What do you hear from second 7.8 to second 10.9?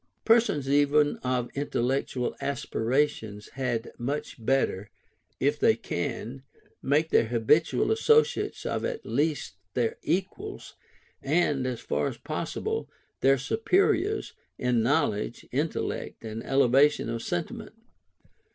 associates of at least their equals,